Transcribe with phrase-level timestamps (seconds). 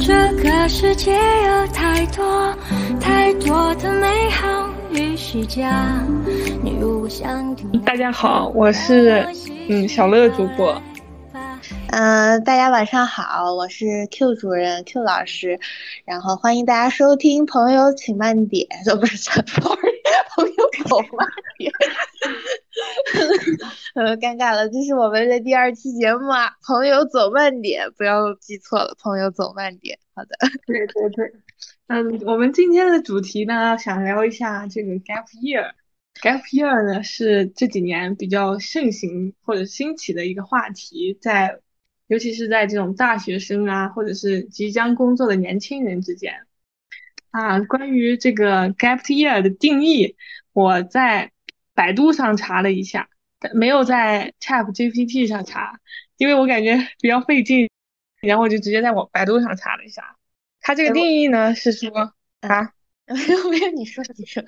[0.00, 2.56] 这个世界有太多
[2.98, 6.02] 太多的美好与虚假，
[6.62, 9.26] 你如果想听，大家好，我是
[9.68, 10.80] 嗯小乐主播。
[11.90, 15.60] 嗯，大家晚上好，我是 Q 主任 Q 老师，
[16.06, 19.97] 然后欢迎大家收听《朋友请慢点》，这不是，sorry，
[20.38, 20.54] 朋友
[20.88, 21.28] 走慢
[21.58, 21.72] 点，
[23.94, 31.32] 呃， 尴尬了，这是我们的第二期节目啊，朋友走慢点，不要记错了，朋友走慢点，好的，对对对，
[31.88, 41.60] 嗯，我们今天的主题呢，想聊一下这个 gap year，gap year 呢是这几年比较盛行或者兴起的一个话题，在。
[42.06, 46.46] 尤其是在这种大学生啊，或者是即将工作的年轻人之间，
[47.30, 50.16] 啊，关于这个 gap year 的定义，
[50.52, 51.30] 我在
[51.74, 53.08] 百度上查了一下，
[53.52, 55.78] 没有在 Chat GPT 上查，
[56.16, 57.68] 因为我感觉比较费劲，
[58.20, 60.16] 然后我就直接在我百度上查了一下。
[60.60, 61.90] 它这个定义呢是说
[62.40, 62.72] 啊，
[63.06, 64.42] 没有没有，你说你说，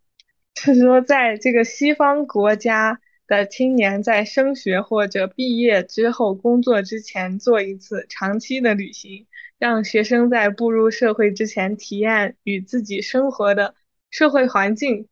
[0.56, 3.00] 是说在这个西方国家。
[3.32, 9.26] 的青年在升学或者毕业之后工作之前做一次长期的旅行，
[9.58, 13.74] 让学生在步入社会之前体验与自己生活的
[14.10, 15.08] 社会环境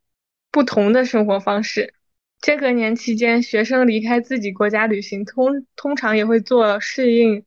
[0.51, 1.95] 不同的生活方式。
[2.39, 7.43] 间隔年期间，学生离开自己国家旅行，通通常也会做适应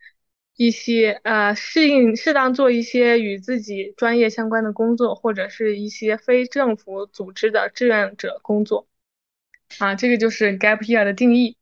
[0.56, 8.88] 一些呃适应适当做一些与自己专业相关的工作，或者是一些非政府组织的志愿者工作。
[9.78, 11.56] 啊，这个就是 gap year 的定义。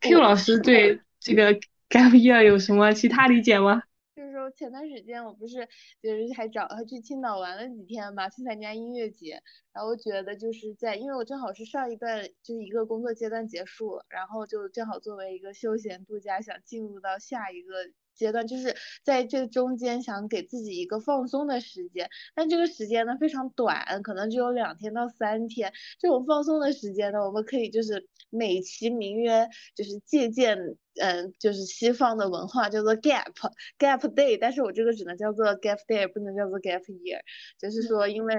[0.00, 1.54] Q 老师对这个
[1.88, 3.82] gap year 有什么其他理解吗？
[4.14, 5.66] 就是说前段时间我不是
[6.02, 17.90] 就是还找还去青岛玩了几天嘛，去参加音乐节，然后我觉得就是在因为我正好是上一段就是一个工作阶段结束，然后就正好作为一个休闲度假，想进入到下一个。
[18.14, 18.74] 阶段就是
[19.04, 25.72] 在这中间想给自己一个放松的时间，但这个时间呢非常短，可能只有两天到三天。
[25.98, 30.58] 这种放松的时间呢，我们可以就是美其名曰就是借鉴，
[31.00, 33.32] 嗯，就是西方的文化叫做 gap
[33.78, 37.20] gap day，但是我这个只能叫做 gap day，不能叫做 gap year，
[37.58, 38.34] 就是说因为。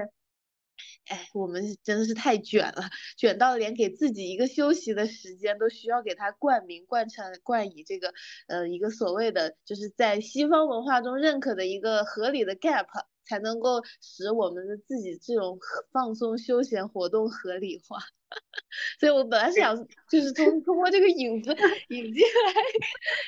[1.08, 8.12] 哎，我们真的是太卷了，卷到连给自己一个休息的时间都需要给他冠名、冠成、冠以这个
[8.48, 12.86] 呃一个所谓的就是在西方文化中认可的一个合理的 gap，
[13.24, 15.58] 才能够使我们的自己这种
[15.92, 17.98] 放松休闲活动合理化。
[18.98, 19.76] 所以我本来是想
[20.10, 21.54] 就是通通过这个引子
[21.88, 22.22] 引进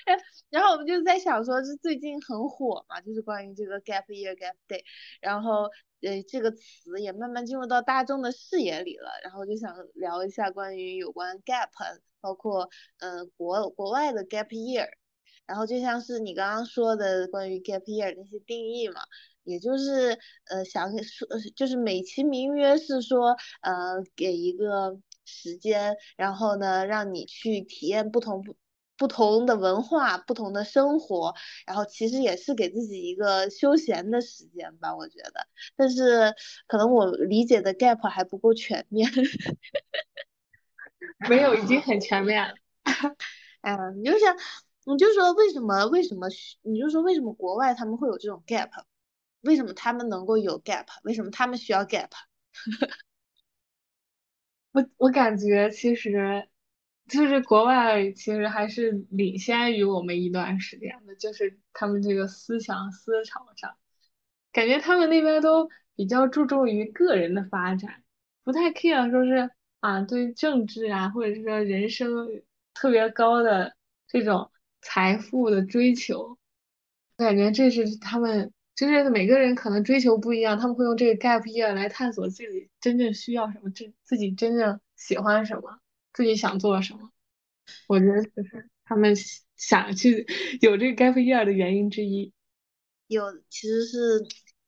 [0.07, 0.19] 来，
[0.51, 4.83] 然后我们就在想说，是最近很火嘛，就是关于这个 gap year、gap day，
[5.21, 5.71] 然后。
[6.03, 11.71] 呃，这个词也慢慢进入到大众的视野里了，然后就想聊一下关于有关 gap，
[12.21, 12.69] 包括
[12.99, 14.87] 嗯国国外的 gap year，
[15.47, 19.01] 然后就像是你刚刚说的关于 gap year 那些定义嘛，
[19.47, 20.19] 也就是
[20.51, 21.27] 呃想说
[21.57, 28.55] 就是美其名曰是说呃给一个时间，然后呢让你去体验不同不。
[28.99, 31.35] 不同的文化，不同的生活，
[31.67, 35.47] 然后其实也是给自己一个休闲的时间吧，我觉得。
[35.77, 36.35] 但是
[36.67, 39.07] 可能我理解的 gap 还不够全面。
[41.29, 42.55] 没有，已经很全面了。
[43.61, 44.35] 嗯，你就想，
[44.87, 45.85] 你就说为什么？
[45.89, 46.27] 为什么？
[46.63, 48.71] 你就说为什么国外他们会有这种 gap？
[49.47, 50.87] 为什么他们能够有 gap？
[51.05, 52.11] 为什么他们需要 gap？
[54.73, 56.49] 我我感觉其实。
[57.09, 63.77] 就是国外其实还是领先于我们一段时间的，就是他们这个思想思潮上，
[64.51, 68.03] 感觉他们那边都比较注重于个人的发展，
[68.43, 69.49] 不太 care 说是
[69.79, 72.43] 啊对政治啊或者是说人生
[72.75, 73.77] 特别高的
[74.09, 76.37] 这种财富的追求，
[77.19, 85.81] 我感觉这是他们就是每个人可能追求不一样，他们会用这个 gap year 来探索自己真正需要什么，自自己真正喜欢什么。
[86.13, 87.11] 自己想做什么，
[87.89, 89.15] 我觉得就是他们
[89.55, 90.27] 想去
[90.63, 92.33] 有这个 gap year 的原因之一。
[93.07, 94.27] 有，其实是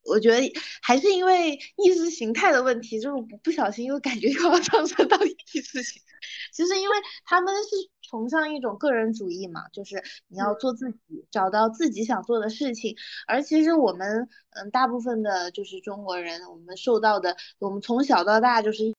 [0.08, 0.52] 我觉得
[0.82, 6.08] 还是因为意识形态的问题，就是不不小心又感觉又要上升到意识形态。
[6.52, 7.70] 其实因为他们是
[8.02, 10.99] 崇尚一种个人主义嘛，就是你要做自己，
[11.31, 12.96] 找到自己想做的事情。
[13.26, 18.98] 而其实我们嗯，大部分的就是中国人，我们受到的，我们从小到大就是。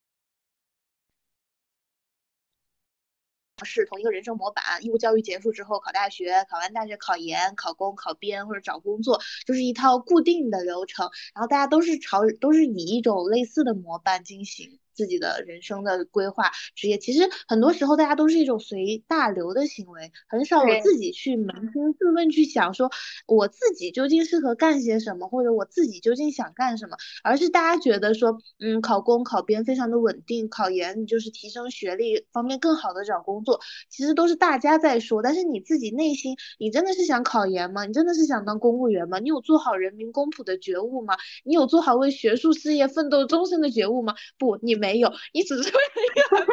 [3.65, 11.09] 是同一个人生模板，义务教育结束之后考大学，考完大学考研、考公、考编或者找工作，就是一套固定的流程。
[11.33, 14.79] 然后大家都是朝，都是以一种类似的模板进行。
[14.99, 16.97] 自己的人生的规划、职业。
[16.97, 22.91] 其实很多时候大家都是一种随大流的行为，很少我自己去扪心自问去想说
[23.25, 37.85] 我自己究竟适合干些什么，或者我自己究竟想干什么，而是大家觉得说，嗯，考公考编非常的稳定，考研就是提升学历方面更好的找工作，其实都是大家在说，但是你自己内心，你真的是想考研吗？
[37.85, 39.19] 你真的是想当公务员吗？
[39.19, 41.15] 你有做好人民公仆的觉悟吗？
[41.45, 44.15] 你有做好为学术事业奋斗终身的觉悟吗？
[44.37, 46.47] 不，你没有，你只是为了一个办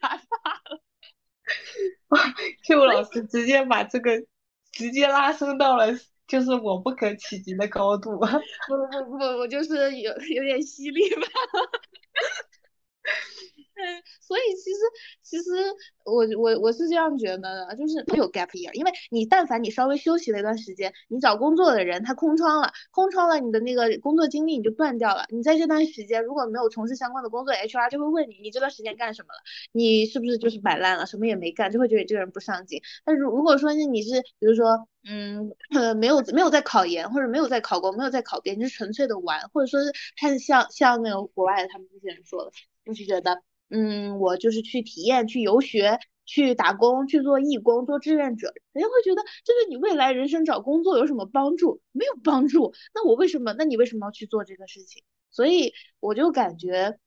[0.00, 0.82] 法罢了。
[2.08, 2.34] 哇
[2.66, 4.24] ，Q 老师直接把这个
[4.70, 5.88] 直接拉升到了
[6.26, 8.10] 就是我不可企及的高度。
[8.20, 11.26] 不不不不，我就是有有点犀利吧。
[14.20, 14.78] 所以其实
[15.22, 15.50] 其实
[16.04, 25.24] 我我我是这样觉得的，就是没有 gap year，因为你但凡你稍微休息了一段时间，你找工作的人他空窗了，空窗了，你的那个工作经历你就断掉了。
[25.30, 29.40] 你在这段时间如果没有从事相关的工作，HR 就会问你，你这段时间干什么了？
[29.72, 32.80] 你是不是就是摆烂了，什么也没干，就会觉得这个人不上进。
[33.04, 35.52] 但如如果说你是比如说嗯
[35.98, 42.50] 没有没有在考研或者没有在考公，没有在考编，就是纯粹的玩，或者说是他是像像那个国外的他们这些人说的，
[42.84, 43.42] 就是觉得。
[43.72, 51.80] 嗯，我就是去体验、去游学、去打工、去做义工、做志愿者，人家会觉得这对你未来人生找工作有什么帮助？
[51.92, 52.74] 没有帮助。
[52.94, 53.54] 那我为什么？
[53.58, 55.02] 那你为什么要去做这个事情？
[55.30, 56.98] 所以我就感觉，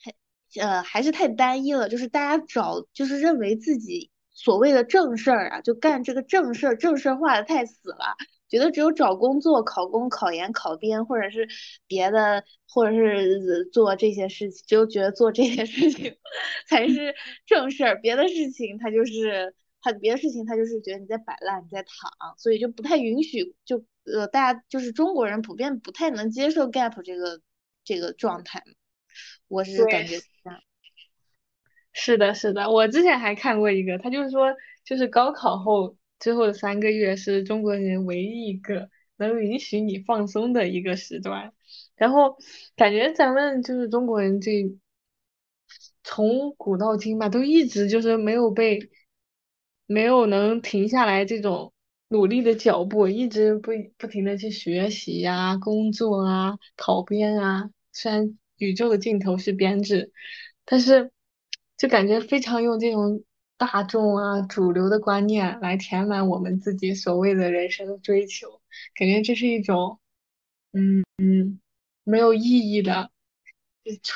[0.00, 0.14] 还
[0.62, 8.14] 呃还是太单一了，就是大家找，就是认为自己所谓的正事儿啊，就干这个正事儿，正事儿化的太死了。
[8.48, 11.48] 觉得只有找工作、考公、考研、考编，或者是
[11.88, 16.16] 别的，或者是做这些事情，就觉得做这些事情
[16.68, 17.14] 才是
[17.46, 18.00] 正事儿。
[18.00, 19.52] 别的事情他就是
[19.82, 23.56] 他，别的事情他就是觉得你在摆烂，你在躺，所以就不太允许。
[23.64, 27.40] 就呃，大家就是中国人普遍不太能接受 gap 这个
[27.84, 28.62] 这个状态。
[29.48, 30.60] 我是感觉这样。
[32.00, 34.54] 是的，是的，我之前还看过一个，他就是说，
[34.84, 35.96] 就是高考后。
[36.20, 41.52] 之后的三个月是中国人唯一一个能允许你放松的一个时段，
[41.94, 42.36] 然后
[42.74, 44.68] 感觉咱们就是中国人这
[46.02, 48.90] 从古到今吧，都一直就是没有被
[49.86, 51.72] 没有能停下来这种
[52.08, 57.70] 努力的脚步，一直不不停的去学习呀、工作啊、考编啊。
[57.92, 60.10] 虽然宇宙的尽头是编制，
[60.64, 61.12] 但是
[61.78, 63.24] 就感觉非常用这种。
[63.60, 68.60] 大众啊，主流的观念来填满我们自己所谓的人生追求，
[68.94, 69.98] 感觉这是一种，
[70.72, 71.58] 嗯嗯，
[72.04, 73.10] 没有意义的，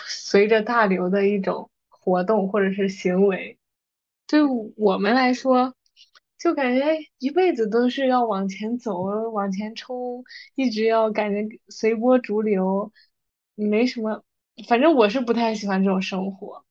[0.06, 3.58] 随着大流的一种活动或者是行为。
[4.28, 4.42] 对
[4.76, 5.74] 我们来说，
[6.38, 10.22] 就感觉一辈子都是要往前走，往前冲，
[10.54, 12.92] 一直要感觉随波逐流，
[13.56, 14.22] 没什么，
[14.68, 16.64] 反正我是不太喜欢这种生活。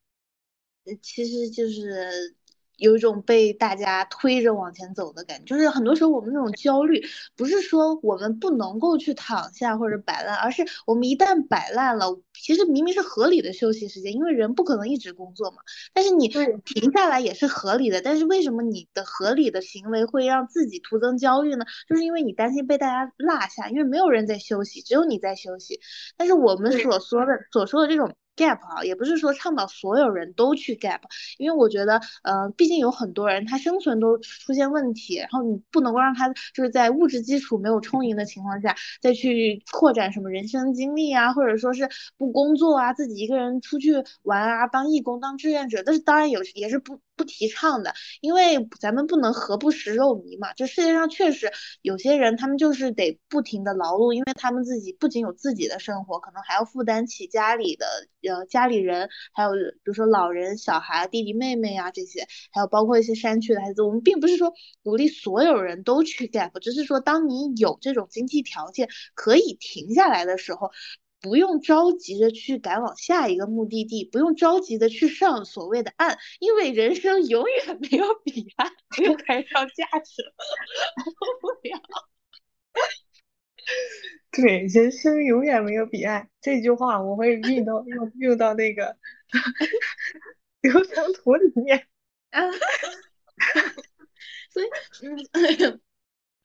[1.01, 2.36] 其实就是。
[2.78, 7.00] 有一种被大家推着往前走的感觉，就是很多时候我们那种焦虑，
[7.36, 15.57] 不是说我们不能够去躺下或者摆烂，而是我们一旦摆烂了，其实明明是合理的休息时间，因为人不可能一直工作嘛。
[15.94, 21.66] 但是你停下来也是合理的，但是为什么你的合理的行为会让自己徒增焦虑呢？
[21.88, 25.80] 就是因为你担心被大家落下，因为没有人在休息，只有你在休息。
[26.18, 28.16] 但是我们所说的所说的这种。
[28.42, 31.02] Gap 啊，也不是说倡导所有人都去 gap，
[31.38, 43.94] 因为我觉得，呃，毕竟有很多人他生存都出现问题，然后你不能够让他就是在物质基础没有充盈的情况下再去扩展什么人生经历啊，或者说是不工作啊，自己一个人出去
[44.24, 47.00] 玩啊，当义工、当志愿者，但是当然有也是不。
[47.21, 50.51] 不提倡的，因为咱们不能何不食肉糜嘛。
[50.54, 51.51] 这世界上确实
[51.83, 57.85] 有些人，他们就是得不停的劳碌，因为他们自己不仅有自己的生活，可能还要负担起家里的
[58.28, 63.83] 呃家里人，还有比如说老人、小孩、弟弟妹妹啊这些，还有包括一些山区的孩子。
[63.83, 64.51] 我们并不是说
[64.81, 70.71] 鼓励所有人都去 gap，只是说当你有这种经济条件可以停下来的时候。
[71.21, 80.33] 不用着急的去赶往下一个目的地，不用着急的去上所谓的岸，因为人生永远没有彼岸，不用台上价值了，
[81.40, 81.81] 不了。
[84.31, 88.97] 对，人生永远没有彼岸这句话，我会运到用用到那个
[90.61, 91.87] 流程图里面。
[92.31, 92.42] 啊，
[94.51, 94.66] 所以，
[95.33, 95.81] 嗯。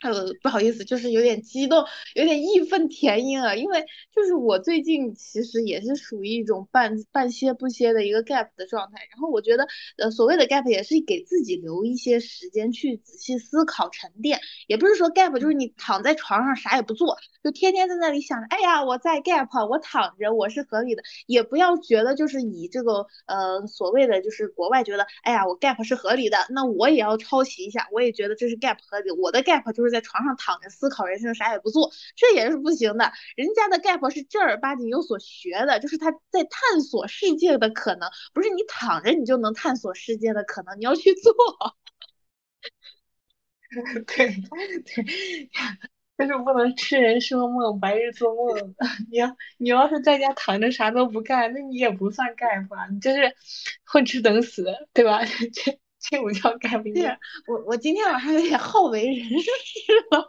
[0.03, 1.83] 呃，不好意思，就是有点激动，
[2.15, 3.83] 有点义愤填膺啊，因为
[4.15, 29.86] 就是我最近其实也是属于一种半半歇不歇的一个 gap 的状态，然后我觉得，呃，所谓的 gap 也是给自己留一些时间去仔细思考沉淀，也不是说 gap 就是你躺在床上啥也不做，就天天在那里想着，哎呀，我在 gap，我躺着我是合理的，也不要觉得就是以这个呃所谓的就是国外觉得，哎呀，我 gap 是合理的，那我也要抄袭一下，我也觉得这是 gap 合理，我的 gap 就是。
[29.91, 33.13] 在床上躺着思考人生，啥也不做，这也是不行的。
[33.37, 41.33] 人家的 gap 是正儿八经有所学的，就是他在探索世界的可能，不是你躺着你就能探索世界的可能，你要去做。
[44.07, 44.29] 对
[44.85, 45.51] 对，
[46.17, 48.75] 但是不能痴人说梦，白日做梦。
[49.11, 53.35] 你要你要是在家躺着啥都不干，那你也不算 gap，你就是
[53.85, 55.21] 混吃等死，对吧？
[55.53, 55.79] 这。
[56.09, 57.17] 这我叫改不掉。
[57.47, 60.29] 我我今天晚上有点好为人师了，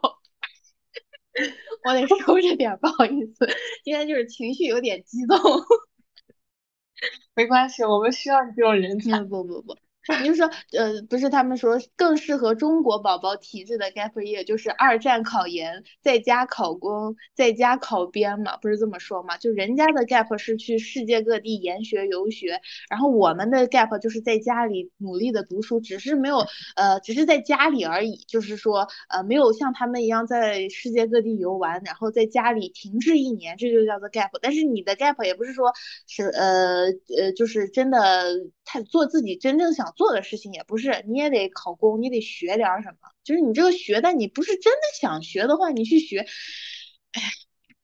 [1.85, 3.47] 我得收着点，不好意思，
[3.83, 5.37] 今天就是情绪有点激动。
[7.35, 9.19] 没关系，我们需要你这种人才。
[9.23, 9.77] 不 不不。
[10.21, 19.37] 你就说，呃，不是他们说更适合中国宝宝体质的 gap year 就是二战考研，在家考公，在家考编嘛，不是这么说嘛？
[19.37, 26.45] 就人家的 gap 是去世界各地研学游学，然后我们的 gap 就是在家里努力的读书，只是没有，
[26.75, 34.29] 呃，只是在家里而已，就是说，呃，没有像他们一样在世界各地游玩，然后在家里停滞一年，这就叫做 gap。
[34.41, 35.73] 但是你的 gap 也不是说
[36.07, 36.85] 是，呃，
[37.17, 37.99] 呃，就是真的
[38.63, 39.93] 太做自己真正想。
[39.97, 43.09] 做的事情也不是，你也得考公，你得学点什么。
[43.23, 46.19] 就是你这个学，但你不是真的想学的话，你去学，
[47.11, 47.21] 哎，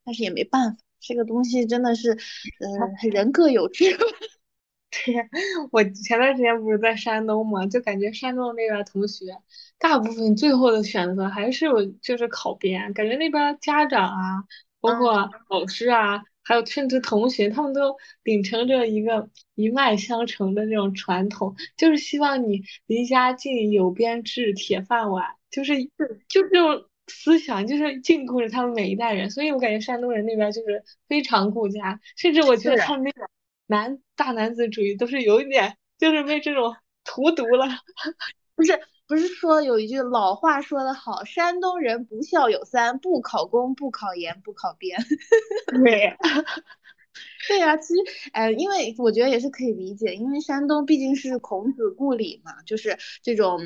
[0.06, 3.86] 但是也没办法，这个东西真的是，呃，人各有志。
[5.06, 5.24] 对呀，
[5.72, 9.26] 我前段时间不是在山东嘛，就感觉山东那边同学，
[9.80, 11.66] 大部分最后的选择还是
[12.00, 14.44] 就是考编，感觉那边家长啊，
[14.80, 16.24] 包括老师啊。
[16.44, 25.84] 还有甚至同学，他们都秉承着一个一脉相承的这种传统，就是希望你离家近，有编制，铁饭碗，就是
[26.28, 29.30] 就这种思想，就是禁锢着他们每一代人。
[29.30, 33.28] 所以我感觉山东人那边就是非常顾家，甚至我觉得他们那种
[33.68, 37.66] 男大男子主义都是有一点，就是被这种荼毒了，
[38.56, 38.80] 不是。
[39.08, 44.98] 不是说有一句老话说得好，山东人不孝有三，不考公，不考研，不考编。
[45.84, 46.16] 对，
[47.48, 48.00] 对呀，其实，
[48.32, 53.60] 呃，因为我觉得也是可以理解，因为山东毕竟是孔子故里嘛，就是这种，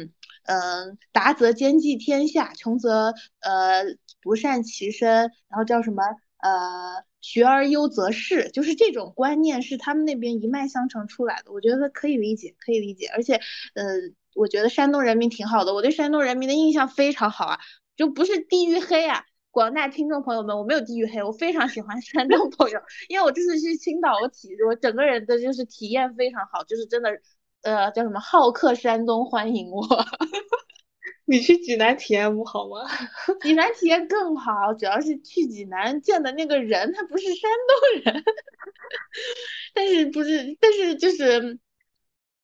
[0.46, 3.84] 嗯，达则兼济天下，穷则呃
[4.22, 6.04] 独善其身，然后叫什么，
[6.40, 13.36] 呃，学而优则仕，就是这种观念是他们那边一脉相承出来的，我觉得可以理解，可以理解，而且，
[13.76, 13.84] 呃。
[14.38, 17.60] 我觉得山东人民挺好的，我对山东人民的印象非常好啊，
[17.98, 22.80] 就不是地域黑啊，广大听众朋友们，我没有地域黑，我非常喜欢山东朋友，
[23.10, 27.10] 因为我这次去青岛，我体我整个人的就是体验非常好，就是真的，
[27.64, 29.84] 呃，叫什么好客山东欢迎我。
[31.26, 32.88] 你去济南体验不好吗？
[33.42, 37.50] 济南体验更好，主要是去济南见的那个人他不是山
[38.04, 38.24] 东人，
[39.74, 41.58] 但是不是，但是就是。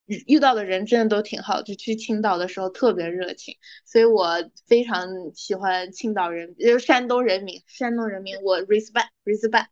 [0.05, 9.67] 遇到的人真的都挺好，就去青岛的时候特别热情，所以我非常喜欢青岛人，就是山东人民，山东人民我 respect respect。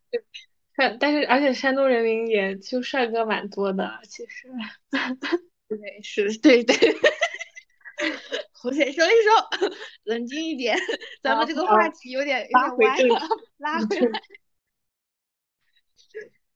[0.76, 4.48] 但但是而且山东人民也就帅哥蛮多的，其实。
[5.68, 6.76] 对，是，对对。
[8.54, 9.72] 胡先说一说，
[10.06, 10.78] 冷静一点，
[11.22, 14.22] 咱们这个话题有点有点歪了，拉回来。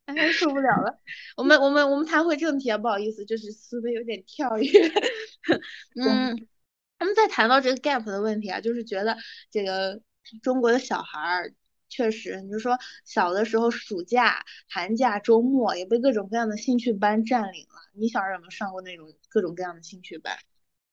[0.06, 1.00] 哎，受不了了！
[1.36, 4.70] 我们我们我们谈回正题啊，不好意思，就是思维有点跳跃。
[6.00, 6.48] 嗯，
[7.00, 9.18] 他们在谈到这个 gap 的问题啊，就是觉得
[9.50, 10.00] 这个
[10.44, 11.54] 中国的小孩儿
[11.90, 17.76] 确实，你就说小的时候暑假、寒假、周末也被各种各样的兴趣班占领了。
[17.96, 20.38] 你小时候有没有上过那种各种各样的兴趣班？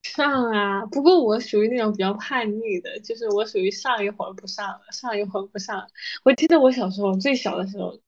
[0.02, 5.87] 上啊，不过我属于那种比较叛逆的，就是我属于上一会儿不上了，上一会儿不上。
[6.25, 8.00] 我记得我小时候最小的时候。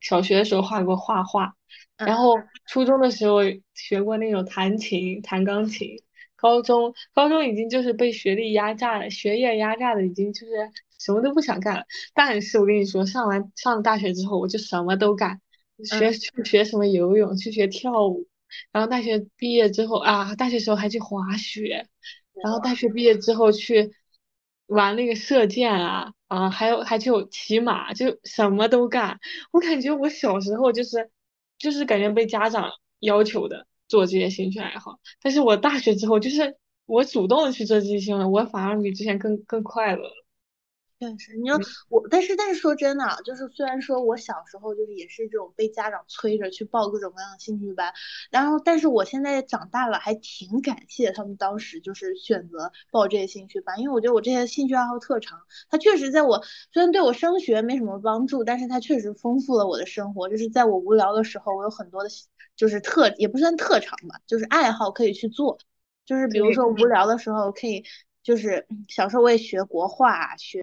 [0.00, 1.54] 小学的时候画过画画，
[1.96, 2.34] 然后
[2.66, 3.40] 初中的时候
[3.74, 6.02] 学过那种弹琴、弹钢琴，
[6.36, 10.52] 高中高中已经就是被学历压榨了，学业压榨的已经就是
[10.98, 11.84] 什么都不想干了。
[12.14, 15.40] 但是我跟你说，上完上了大学之后，我就什么都干，
[15.84, 18.26] 学去学什么游泳，去学跳舞，
[18.72, 21.86] 然后大学毕业之后啊，大学时候还去滑雪，
[22.42, 22.58] 然后。
[22.60, 23.92] 大学毕业之后去
[24.70, 26.12] 玩那个射箭啊。
[26.30, 29.18] 啊，还有还就骑马，就什么都干。
[29.50, 31.10] 我感觉我小时候就是，
[31.58, 35.00] 就是感觉被家长要求的做这些兴趣爱好。
[35.20, 40.08] 但是我大学之后，就是我主动的去做这些兴趣，我反而比之前更更快乐。
[41.00, 47.90] 确实，你说我，但是但是说真的，就是虽然说我小时候就是也是这种被家长催着去报各种各样的兴趣班，
[48.30, 55.38] 然后但是我现在长大了，还挺感谢他们当时就是选择报这些兴趣班，因为我觉得我这些兴趣爱好特长，
[55.70, 60.28] 它确实在我虽然对我升学没什么帮助，但是它确实丰富了我的生活。
[60.28, 62.10] 就是在我无聊的时候，我有很多的，
[62.56, 65.58] 就是特也不算特长吧，就是爱好可以去做，
[66.04, 67.84] 就是比如说无聊的时候可以。
[68.22, 70.62] 就是小时候我也学国画，学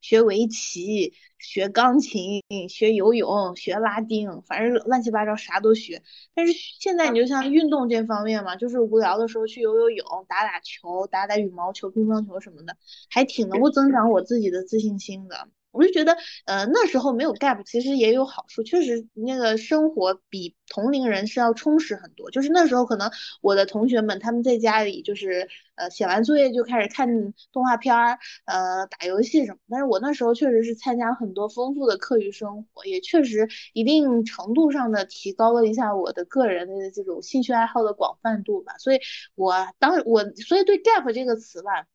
[0.00, 6.02] 学围棋，学钢琴，学游泳，学拉丁，反正乱七八糟啥都学。
[6.34, 12.76] 但是现在你就像运动这方面嘛，就是无聊的时候去游游泳，打打球，打打羽毛球、乒乓球什么的，
[13.10, 15.48] 还挺能够增长我自己的自信心的。
[15.72, 22.30] 我就觉得，呃，那时候没有 gap，其实也有好处，确实那个生活比同龄人是要充实很多。
[22.30, 23.10] 就是那时候可能
[23.40, 27.08] 我的同学们他们在家里就是呃写完作业就开始看
[27.52, 29.58] 动画片儿，呃打游戏什么。
[29.70, 38.76] 但是我那时候确实是参加很多丰富的课余生活，也确实一定程度上的提高了一下我的个人的这种兴趣爱好的广泛度吧。
[38.78, 39.00] 所以
[39.34, 41.86] 我当我所以对 gap 这个词吧，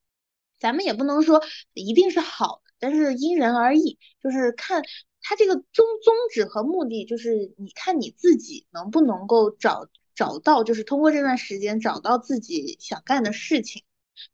[0.59, 1.43] 咱们也不能说
[1.73, 2.61] 一定是好。
[2.79, 4.81] 但是因人而异，就是看
[5.21, 13.83] 他这个宗宗旨和目的，就是你看你自己能不能够找找到，就是通过这段时间找到自己想干的事情，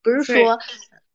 [0.02, 0.60] 不是说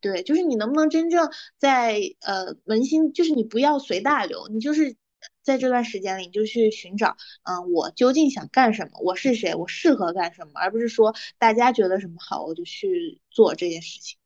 [0.00, 4.96] 对，就是你能不能真正在呃扪心，就是你不要随大流，你就是
[5.42, 14.18] 在这段时间里你就去寻找，嗯，我究竟想干什么，我是谁，我适合干什么，而不是说大家觉得什么好，我就去做这件事情。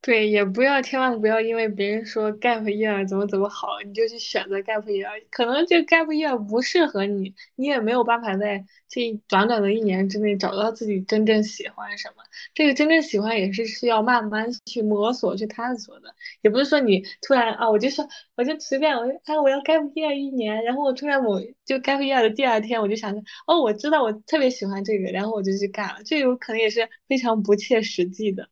[0.00, 12.22] 对，也不要千万不要因为别人说 gap year 怎么怎么好，你就去选择 gap year，可能这 gap year 不适合你，你也没有办法在这短短的一年之内找到自己真正喜欢什么。
[12.54, 28.48] 这个真正喜欢也是需要慢慢去摸索、去探索的，也不是说你突然啊，我就说我就随便我就哎我要 gap year 一年，然后我突然某就 gap year 的第二天我就想着哦我知道我特别喜欢这个，然后我就去干了，这有可能也是非常不切实际的。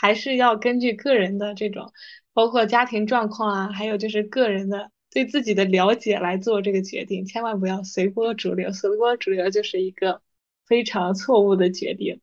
[0.00, 1.92] 还是要根据个人的这种，
[2.32, 10.22] 包括家庭状况啊，还有就是个人的对自己的了解来做这个决定，千万不要随波逐流，随波逐流就是一个
[10.64, 12.22] 非常错误的决定。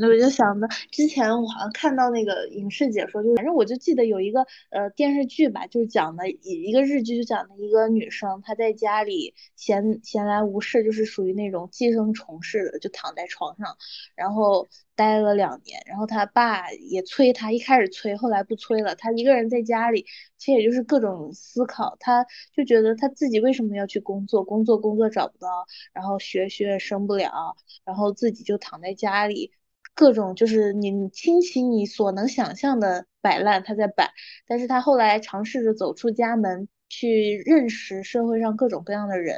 [0.00, 13.76] 那我就想着，之前我好像看到那个影视解说，就反正我就记得有一个呃电视剧吧，就是讲的一一个日剧，就讲的一个女生，她在家里闲闲来无事，就是属于那种寄生虫似的，就躺在床上，
[14.14, 29.52] 然后待了两年，然后她爸也催她，一开始催，后来不催了，她一个人在家里，其实也就是各种思考，她就觉得她自己为什么要去工作，工作工作找不到，然后学学升不了，然后自己就躺在家里。
[29.98, 34.12] 各种就是你倾其你所能想象的摆烂，他在摆，
[34.46, 39.36] 但是他后来尝试着走出家门，去认识社会上各种各样的人，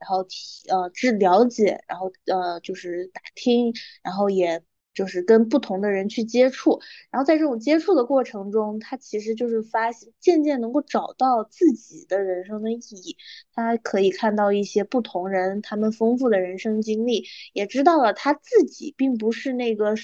[0.00, 0.26] 然后
[0.68, 4.60] 呃，去了解，然后呃，就是打听，然后也。
[5.00, 6.78] 就是跟不同的人去接触，
[7.10, 13.16] 然后在这种接触的过程中，他其实就是发现渐渐能够找到自己的人生的意义。
[13.54, 19.94] 他可以看到一些不同人他们丰富的人生经历，也知道了他自己并不是那个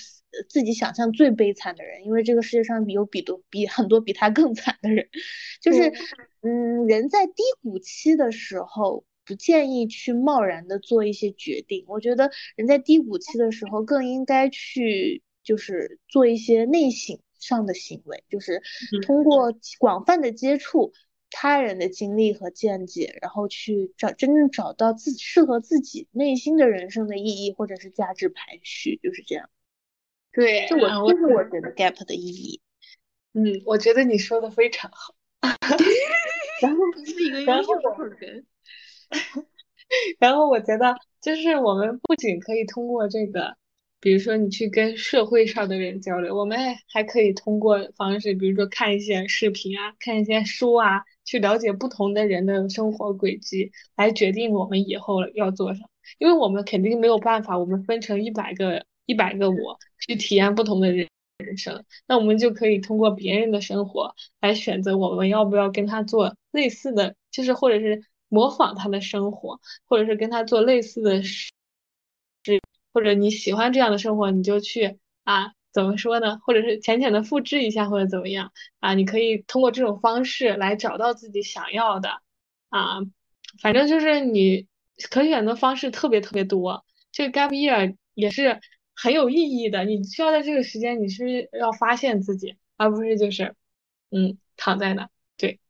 [0.48, 5.06] 自己想象最悲惨的人，因为这个世界上有比多比很多比他更惨的人。
[5.61, 5.92] 就是
[6.40, 9.04] 嗯，人在低谷期的时候。
[9.26, 11.84] 不建议去贸然的做一些决定。
[11.88, 18.62] 我觉得人在低谷期的时候，更应该去就是做一些内省上的行为，就是
[19.04, 20.92] 通过广泛的接触
[21.30, 29.50] 他人的经历和见解，然后去找真正找到自己适合自己内心的人生的意义或者是价值排序，就是这样。
[30.32, 32.60] 对，这我这是我觉得 gap 的意义。
[33.34, 35.14] 嗯，我觉得你说的非常好。
[36.62, 38.46] 然后是一个优秀的人。
[40.18, 43.56] 然后我觉得，就是我们不仅可以通过这个，
[44.00, 46.58] 比如说你去跟社会上的人交流，我们
[46.92, 55.88] 还可以通过方式，比如说看一些视频啊，看一些书啊，去了解不同的人的生活轨迹，来决定我们以后要做什么。
[56.18, 68.02] 因为我们肯定没有办法，我们分成一百个一百个我去体验不同的人人生，那我们就可以通过别人的生活来选择我们要不要跟他做类似的，就是或者是。
[68.28, 71.50] 模仿他的生活，或者是跟他做类似的事，
[72.92, 76.38] 或者你喜欢这样的生活，你就去啊，怎么说呢？
[76.44, 78.94] 或者是浅浅的复制一下，或者怎么样啊？
[78.94, 82.22] 你可以通过这种方式来找到自己想要的
[82.68, 83.00] 啊，
[83.60, 84.66] 反正就是你
[85.10, 86.84] 可选择方式特别特别多。
[87.12, 88.60] 这个 gap year 也是
[88.94, 89.84] 很有意义的。
[89.84, 93.54] 你需要在这个时间，你是要发现自己，而不是就是
[94.10, 95.08] 嗯躺在那。
[95.36, 95.60] 对，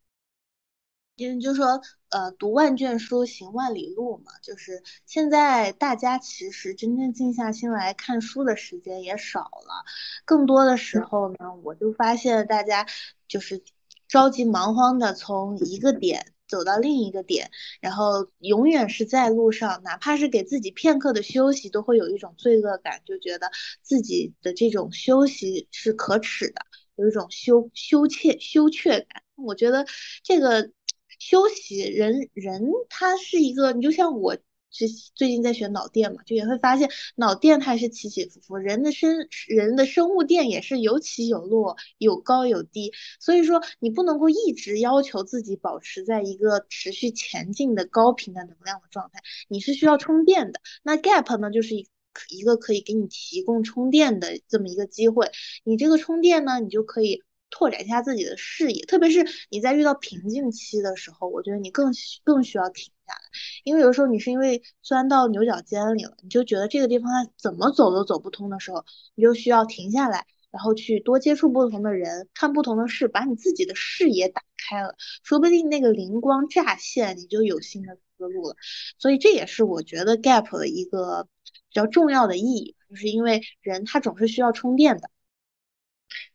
[1.16, 9.84] 因为就说呃读万卷书行万里路嘛，就是现在大家其实真正静下心来看书的时间也少了，
[10.24, 12.86] 更多的时候呢，我就发现大家
[13.28, 13.62] 就是
[14.08, 16.32] 着急忙慌的从一个点。
[16.48, 23.50] 走到另一个点，然后永远是在路上，哪怕是给自己片刻的休息，都会有一种罪恶感，就觉得
[23.82, 26.60] 自己的这种休息是可耻的，
[26.94, 29.24] 有一种羞羞怯羞怯感。
[29.34, 29.86] 我觉得
[30.22, 30.70] 这个
[31.18, 34.36] 休息，人人他是一个，你就像我。
[34.78, 50.60] 是最近在学脑电嘛，就也会发现脑电它是起起伏伏，人的生人的生物电也是有起有落，有高有低，所以说你不能够一直要求自己保持在一个持续前进的高频的能量的状态，你是需要充电的。
[50.82, 51.88] 那 gap 呢，就是一
[52.28, 55.30] 一个可以给你提供充电的这么一个机会，
[55.64, 57.22] 你这个充电呢，你就可以。
[57.50, 61.92] 拓展一下自己的视野，特别是你在遇到瓶颈期的时候，我觉得你更
[62.24, 63.20] 更需要停下来，
[63.64, 78.56] 因为有的时候你是因为钻到牛角尖里了，你就觉得这个地方它怎么走都走不通的时候，你就需要停下来，然后去多接触不同的人，看不同的事，把你自己的视野打开了，说不定那个灵光乍现，你就有新的思路了。
[78.98, 81.28] 所以这也是我觉得 gap 的一个
[81.70, 85.10] 比较重要的意义，就是因为人他总是需要充电的。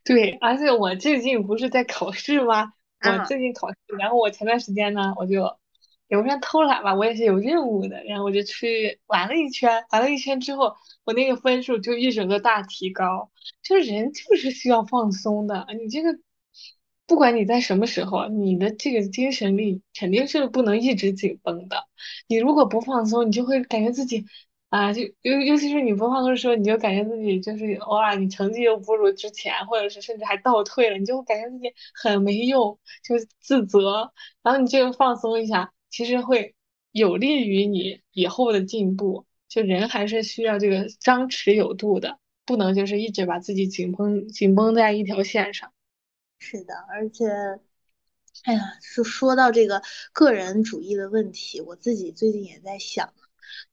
[0.04, 2.74] 对，而且我最近不是在考试吗？
[3.04, 5.58] 我最近考试，然后我前段时间呢，我就
[6.08, 13.32] 也不算偷懒吧，我也是有任务的，然后我就去玩了一圈，玩了一圈之后，我那个分数就一整个大提高。
[13.64, 16.20] 就人就是需要放松的，你这个
[17.08, 21.88] 不管你在什么时候，你的这个精神力肯定是不能一直紧绷的。
[22.28, 24.26] 你如果不放松，你就会感觉自己。
[24.72, 34.14] 啊，就尤尤其是你不放松的时候，你就感觉自己就是偶尔你成绩又不如之前，或者是甚至还倒退了，你就感觉自己很没用，就自责。
[34.42, 36.56] 然后你这个放松一下，其实会
[36.94, 39.26] 有利于你以后的进步。
[39.50, 45.74] 就人还是需要这个张弛有度的，不能就是一直把自己紧绷紧绷在一条线上。
[46.40, 47.26] 是的，而且，
[48.46, 48.62] 哎呀，
[48.96, 49.82] 就说到这个
[50.14, 53.14] 个人主义的问题，我自己最近也在想，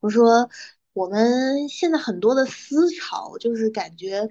[0.00, 0.50] 我说。
[0.98, 4.28] 我们现在很多的思潮，就是感觉，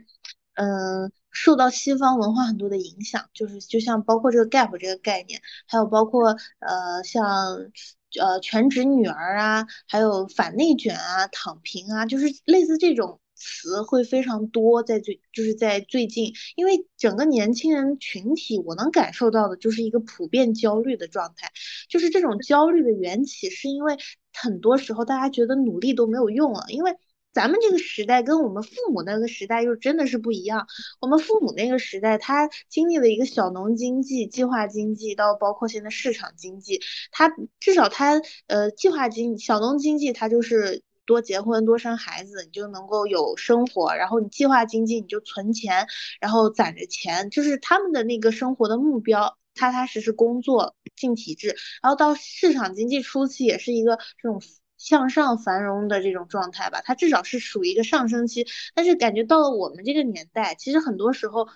[0.56, 7.72] 嗯，受到西方文化很多的影响，就是就像包括这个 gap 这个概念，还有包括呃像
[8.20, 13.20] 呃全职女儿啊，还有反内卷啊、躺平啊，就是类似这种。
[13.40, 21.52] 词会非常多，在最就是在最近，因为整个年轻人群体，我能感受到的就是一个普遍焦虑的状态，
[21.88, 23.96] 就是这种焦虑的缘起，是因为
[24.42, 26.96] 很多时候大家觉得努力都没有用了，因为
[27.34, 30.68] 咱们这个时代跟我们父母那个时代又真的是不一样，
[31.00, 40.84] 我们父母那个时代，他经历了一个小农经济、计划经济，到包括现在市场经济，他至少他呃计划经小农经济，他就是。
[41.08, 43.96] 多结婚，多生孩子，你就能够有生活。
[43.96, 45.88] 然后你计划经济，你就存钱，
[46.20, 51.56] 然后攒着钱，就是他们的那个生活的目标，踏踏实实工作进体制。
[51.82, 54.42] 然后到市场经济初期，也是一个这种
[54.78, 58.46] 向上繁荣的这种状态吧，它至少是属于一个上升期。
[58.76, 61.48] 但是感觉到了我们这个年代，其实很多时候，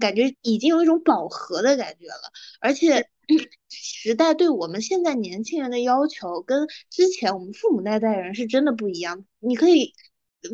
[0.00, 3.08] 感觉已经有一种饱和的感觉了，而且。
[3.68, 9.26] 时代对我们现在年轻人的要求，跟之前我们父母那代人是真的不一样。
[9.38, 9.92] 你可以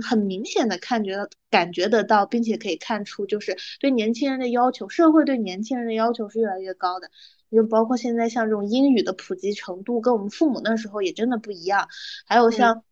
[0.03, 7.09] 很明显的看觉、感觉得到，并且可以看出，就是对年轻人的要求，社会对年轻人的要求是越来越高的。
[7.51, 11.89] 就包括现在像这种英语的普及程度，跟我们父母那时候也真的不一样。
[12.27, 12.85] 还有像。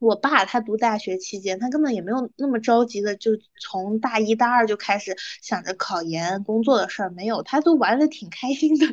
[0.00, 8.86] 我爸他读大学期间，他根本也没有那么着急的，就从大一大二就开始想着考研工作的事儿，没有，他都玩的挺开心的。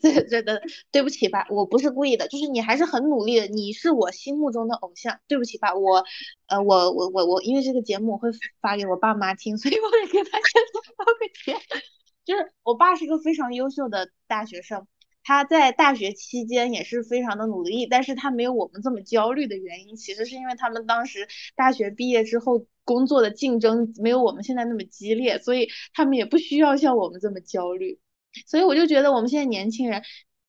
[0.00, 0.60] 对对对，
[0.92, 5.18] 对不起吧，我不是故意的，就是你还是很努力的，你是我心目中的偶像。
[5.26, 6.04] 对不起吧，我
[6.46, 8.28] 呃，我我我我，因为这个节目我会
[8.60, 10.62] 发给我爸妈听，所以我得给他先
[10.96, 11.56] 发个歉。
[12.24, 14.86] 就是我爸是一个非常优秀的大学生。
[15.26, 27.98] 他在大学期间也是非常的努力，但是他没有我们这么焦虑的原因，其实是因为他们当时大学毕业之后工作的竞争没有我们现在那么激烈，所以他们也不需要像我们这么焦虑。
[28.46, 30.02] 所以我就觉得我们现在年轻人。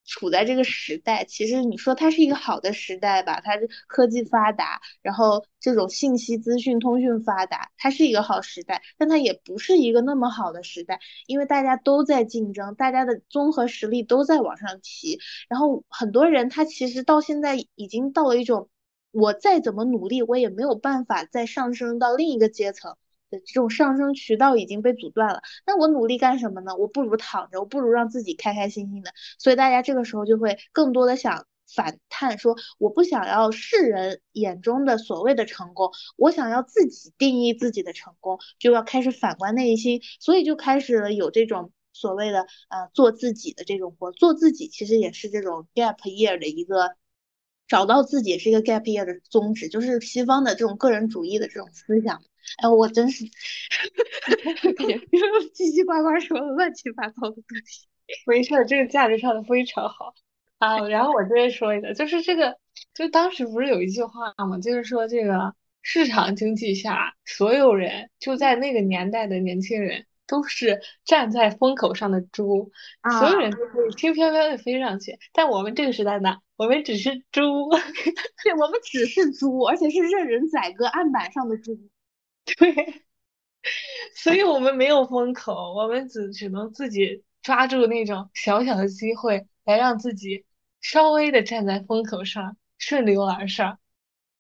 [0.06, 3.54] 处在这个时代，其实你说它是一个好的时代吧，它
[3.88, 18.70] 科技发达，然后这种信息资讯通讯发达，它是一个好时代，但它也不是一个那么好的时代，因为大家都在竞争，大家的综合实力都在往上提，然后很多人他其实到现在已经到了一种
[19.12, 22.96] 我再怎么努力，我也没有办法再上升到另一个阶层
[23.46, 25.42] 这种上升渠道已经被阻断了。
[25.66, 26.76] 那我努力干什么呢？
[26.76, 29.12] 我不如躺着，我不如让自己开开心心的。
[29.40, 46.96] 所以大家这个时候就会更多的想反叹说，我不想要世人眼中的所谓的成功，我想要自己定义自己的成功，就要开始反观内心，所以就开始了有这种所谓的呃做自己的这种活，做自己其实也是这种 gap year 的一个。
[47.68, 52.22] 找到自己是一个 gap year 的宗旨，就是西方的这种个人主义的这种思想。
[52.58, 53.26] 哎，我真是，
[55.54, 57.88] 叽叽呱呱说了乱七八糟的东西。
[58.26, 60.14] 没事，这个价值上的非常好
[60.60, 60.88] 啊。
[60.88, 62.58] 然后我接着说一个，就是这个，
[62.94, 64.60] 就当时不是有一句话吗？
[64.60, 70.06] 就是说这个市场经济下，所有人就在那个年代的年轻人。
[70.28, 72.72] 都是站在风口上的猪，
[73.20, 75.20] 所有人都可以轻飘飘的飞上去。
[75.32, 77.70] 但我们这个时代呢，我们只是猪，
[78.44, 81.78] 对，我们只是猪，而且是任人宰割案板上的猪。
[82.58, 83.04] 对，
[84.16, 90.46] 所以我们没有风口，我们只只能自己抓住那种小小的机会，来让自己
[90.82, 93.80] 稍微的站在风口上，顺流而上。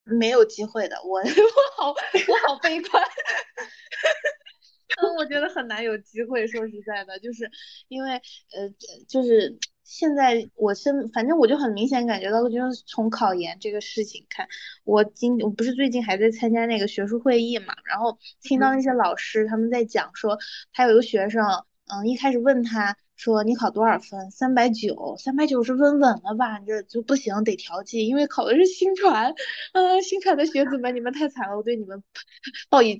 [0.03, 3.03] 没有机会的，我 我好我好悲观。
[5.01, 6.47] 嗯，我觉得很难有机会。
[6.47, 7.49] 说实在的，就是
[7.87, 8.69] 因为呃，
[9.07, 14.45] 就是现在我身，反正我就很明显感觉到，就是从考研这个事情看，
[14.83, 20.37] 我今我不是最近还在参加那个学术会议嘛，然后听到那些老师他们在讲说，
[20.73, 21.41] 他有一个学生，
[21.87, 22.97] 嗯，一开始问他。
[23.15, 24.29] 说你考多少分？
[24.31, 26.57] 三百九，三百九是问稳了吧？
[26.59, 29.33] 你这就不行，得调剂，因为考的是新传。
[29.73, 32.03] 嗯，新传的学子们，你们太惨了，我对你们
[32.69, 32.97] 报以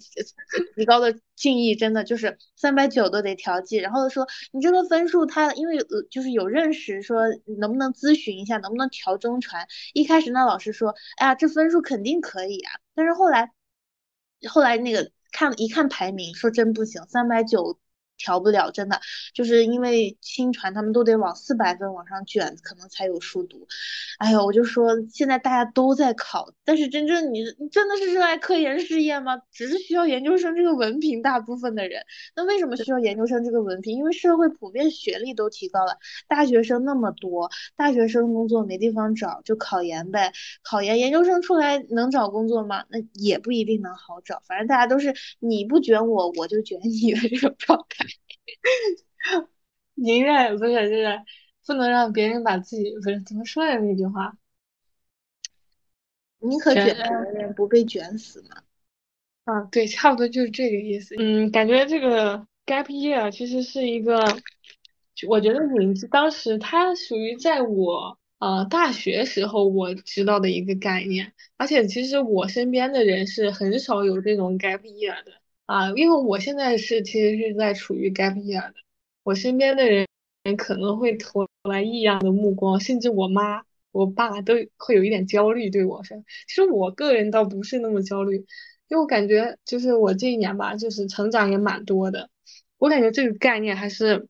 [0.75, 3.77] 极高的敬意，真的就是三百九都得调剂。
[3.77, 5.77] 然后说你这个分数，他因为
[6.09, 7.23] 就是有认识，说
[7.59, 9.67] 能不能咨询一下，能不能调中传？
[9.93, 12.71] 一开始那老师说，哎呀，这分数肯定可以啊。
[12.93, 13.51] 但是后来，
[14.49, 17.77] 后来那个看一看排名，说真不行，三百九。
[18.17, 18.99] 调不了，真的
[19.33, 23.67] 就是因为新传他们都得往四百分往上卷，可能才有书读。
[24.17, 29.41] 哎呦，我就说现在大家都在考，但是真正你你真的是热爱科研事业吗？
[29.51, 32.03] 只是需要研究生这个文凭，大部分的人。
[32.35, 33.97] 那为什么需要研究生这个文凭？
[33.97, 35.97] 因为社会普遍学历都提高了，
[36.27, 40.31] 大学生那么多，大学生工作没地方找，就考研呗。
[40.63, 42.85] 考研研究生出来能找工作吗？
[42.89, 44.41] 那也不一定能好找。
[44.47, 48.04] 反正大家都是你不卷我，我就卷你的这种状态。
[49.95, 51.21] 宁愿不是就是
[51.65, 54.37] 不能让别人把自己不是怎么说的那句话，
[56.39, 58.61] 宁可卷别人不被卷死嘛。
[59.45, 61.15] 啊，对，差不多就是这个意思。
[61.17, 64.19] 嗯，感觉这个 gap year 其实是一个，
[65.27, 75.31] 我觉得你当时它属于在我呃大学时候我知道的一个概念，而且其实我身边的人是很少有这种 gap year 的。
[75.65, 78.73] 啊，因为我现在是其实是在处于 gap year 的，
[79.23, 80.07] 我身边的人
[80.57, 86.23] 可能会投来异样的目光，甚至我妈、我爸都会有一点焦虑对我说。
[86.47, 88.35] 其实我个人倒不是那么焦虑，
[88.87, 92.29] 因为我感觉就是我这一年吧，就是成长也蛮多的，
[92.77, 94.27] 我感觉这个概念还是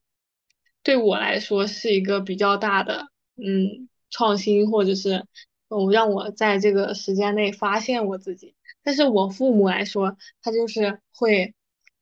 [0.84, 5.26] 对我来说是一个比较大的嗯创新，或者是
[5.68, 8.55] 嗯让我在这个时间内发现我自己。
[8.86, 11.54] 但是我父母来说，他就是会，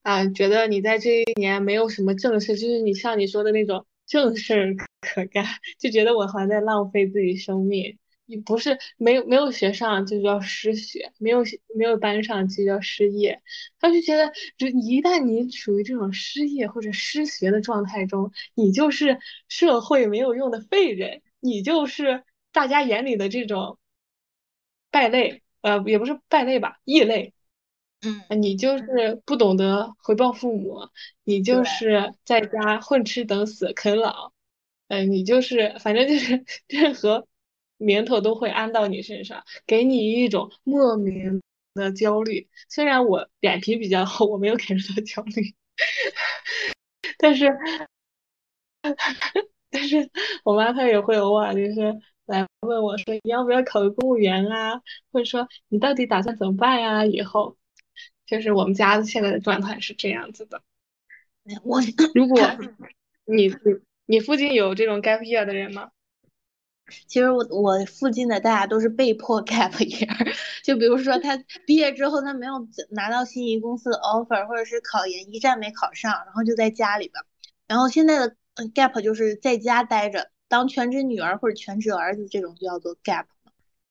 [0.04, 5.46] 啊，觉得你在这一年没有什么正事，就是你像你说的那种正事可干，
[5.80, 7.98] 就觉得我好像在浪费自己生命。
[8.26, 11.44] 你不是没有没有学上就叫失学，没有
[11.76, 13.42] 没有班上就叫失业。
[13.80, 19.20] 他就觉得，就一旦你处于这种失业或者失学的状态中，你就是
[19.50, 23.78] 社会没有用的废人，你就是大家眼里的这种
[24.90, 25.43] 败类。
[25.64, 27.34] 呃，也不是败类吧，异类。
[28.02, 30.90] 嗯，你就是不懂得回报父母，
[31.24, 34.34] 你就是在家混吃等死啃老。
[34.90, 37.26] 嗯，你就是反正就是任何
[37.78, 41.42] 名头都会安到你身上，给你一种莫名
[41.74, 42.50] 的焦虑。
[42.68, 45.56] 虽然我脸皮比较厚，我没有感受到焦虑，
[47.18, 47.48] 但是
[49.72, 50.12] 但是
[50.44, 52.02] 我妈她也会偶尔就是。
[52.26, 54.82] 来问我说你要不要考个公务员啊？
[55.12, 57.06] 或者说你到底打算怎么办呀？
[57.06, 57.58] 以后
[58.26, 60.62] 就是我们家现在的状态是这样子的。
[61.64, 61.82] 我
[62.16, 62.40] 如果
[63.26, 63.56] 你你
[64.06, 65.90] 你附近有这种 gap year 的人吗？
[67.08, 70.34] 其实我我附近的大家都是被迫 gap year，
[70.64, 77.24] 就比如说他毕业之后他没有拿到心仪公司的 offer，或者是考研一战没考上，然后就在家里边。
[77.68, 78.36] 然后现在的
[78.74, 80.30] gap 就是在家待着。
[80.54, 83.26] 当全职女儿或者全职儿子这种就叫做 gap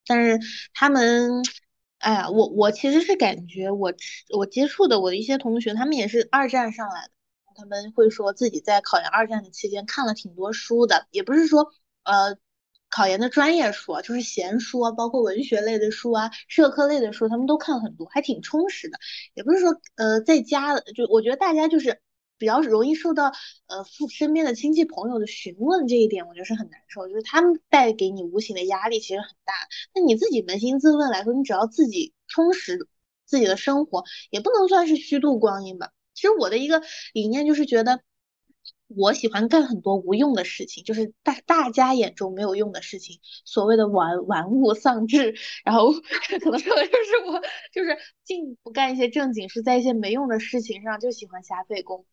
[0.07, 0.39] 但是
[0.73, 1.43] 他们，
[1.97, 3.93] 哎呀，我我其实是感觉我
[4.37, 7.11] 我接触的我的一些同学，他们也是二战上来的，
[7.57, 11.73] 他们会说自己在考研二战的期间看了挺多书的，也不是说
[12.03, 12.37] 呃
[12.89, 18.97] 考研的专业书，就是闲书啊，包括文学类的书啊，社科类的书，他们都看很多，还挺充实的。
[19.33, 21.99] 也不是说呃在家，就我觉得大家就是。
[22.43, 23.31] 比较容易受到
[23.67, 29.53] 呃父身边的亲戚朋友的询问，这一点我觉得是很难受，就是他们带给你无形的压力其实很大。
[29.95, 32.89] 那你自己扪心自问来说，你只要自己充实
[33.23, 35.91] 自己的生活，也不能算是虚度光阴吧。
[36.13, 36.81] 其实我的一个
[37.13, 38.01] 理念就是觉得，
[38.89, 45.33] 我喜欢干很多无用的事情，就是大大家眼中没有用的事情，所谓的玩玩物丧志。
[45.63, 45.93] 然后
[46.41, 52.12] 可能说的就是我就是尽不干一些正经事，在一些没用的事情上就喜欢瞎费功夫。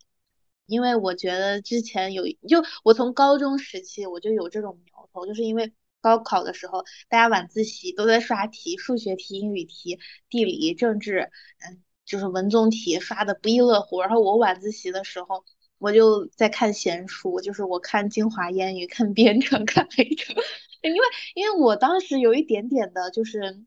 [0.71, 11.31] 因为我觉得之前有，就我从高中时期我就有这种苗头，就是因为高考的时候大家晚自习都在刷题，数学题、英语题、地理、政治，
[11.69, 14.01] 嗯，就是文综题刷的不亦乐乎。
[14.01, 15.45] 然后我晚自习的时候，
[15.79, 20.37] 我就在看闲书，就是我看精华烟雨、看编程、看黑城，
[20.83, 21.01] 因为
[21.35, 23.65] 因为我当时有一点点的就是。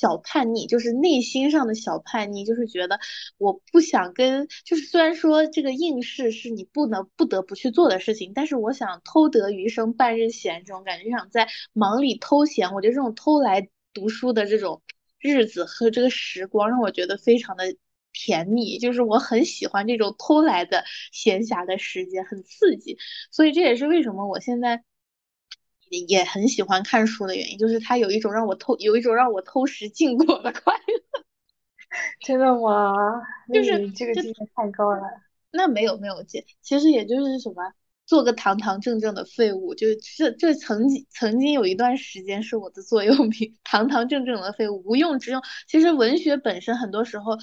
[0.00, 2.98] 小叛逆就是内心上的小叛逆，就是觉得
[3.38, 12.72] 我不想跟，就是虽然说这个应试是你不能不得不去做的事情，但是我想偷得余生半日闲这种感觉，想在忙里偷闲。
[12.74, 14.82] 我觉得这种偷来读书的这种
[15.20, 17.76] 日子和这个时光，让我觉得非常的
[18.12, 22.98] 甜蜜，就是我很喜欢这种偷来的闲暇的时间，很刺激。
[23.30, 24.82] 所以这也是为什么我现在。
[26.08, 31.24] 也很喜欢看书的原因，就是它有一种让我偷，有一种让我偷食禁果的快乐。
[32.20, 32.92] 真的吗？
[33.52, 35.00] 就是这个境界太高了。
[35.50, 37.72] 那没有没有戒，其实也就是什么，
[38.06, 45.40] 做个堂堂正正的废物，就这这曾经曾经有一段时间是我的座右铭， 堂堂正正的废物，无用之用。
[45.68, 47.38] 其实文学本身很多时候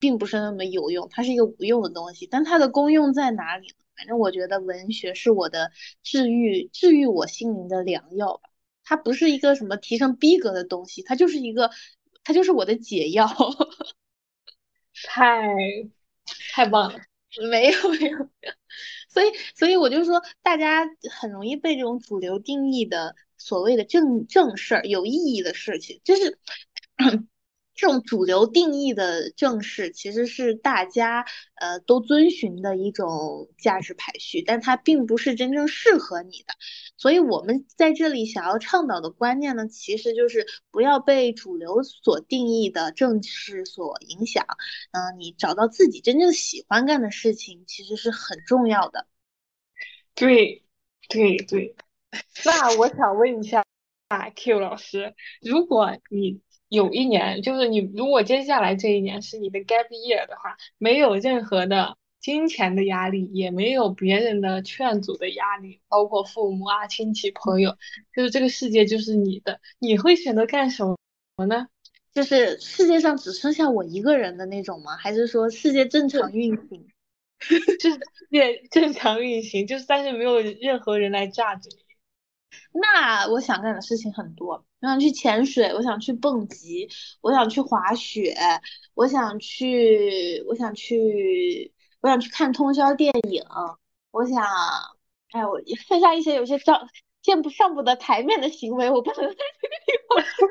[0.00, 3.74] 并不是那么有用，它是一个无用的东西，但它的功用在哪里呢？
[3.96, 5.70] 反正我觉得文学是我的
[6.02, 8.48] 治愈、治愈我心灵的良药吧。
[8.82, 11.70] 它不是一个什么提升逼格的东西，它就是一个，
[12.24, 13.28] 它就是我的解药。
[15.04, 15.46] 太
[16.52, 16.98] 太棒了，
[17.50, 18.28] 没有没有，
[19.10, 26.38] 所以所以我就说，大家很容易被这种主流定义的所谓的正正事儿、有意义的事情，就是。
[27.80, 36.52] 这种主流定义的正事，其实是大家呃都遵循的一种价值排序，但它并不是真正适合你的。
[36.98, 44.44] 所以我们在这里想要倡导的观念呢，其实就是不要被主流所定义的正事所影响。
[44.90, 49.06] 嗯，你找到自己真正喜欢干的事情，其实是很重要的。
[50.14, 50.64] 对，
[51.08, 51.74] 对对。
[52.44, 53.64] 那我想问一下
[54.08, 56.42] 啊，Q 老师，如果你。
[56.70, 67.76] 有一年，就是你如果接下来这一年是你的 gap year 的话，没有任何的金钱的压力，也没有别人的劝阻的压力，包括父母啊、亲戚朋友，
[68.14, 70.96] 就是这个世界就是你的，你会选择干什么
[71.46, 71.66] 呢？
[72.14, 74.96] 就是世界上只剩下我一个人的那种吗？
[74.96, 76.86] 还是说世界正常运行？
[77.80, 81.89] 就是世界正常运行，就是但是没有任何人来榨着你。
[82.72, 86.88] 那我想干的事情很多，我想去潜水，我想去蹦极，
[87.20, 88.34] 我想去滑雪，
[88.94, 93.42] 我想去，我想去，我想去看通宵电影，
[94.12, 94.44] 我想，
[95.32, 96.88] 哎，我剩下一些有些上
[97.22, 100.48] 见不上不得台面的行为，我不能在这个地方说。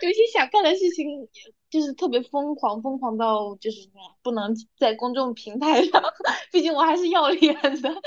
[0.00, 1.28] 有些想干的事情，
[1.68, 3.88] 就是特别疯狂，疯狂到就是
[4.22, 6.02] 不能在公众平台上，
[6.52, 8.02] 毕竟我还是要脸的。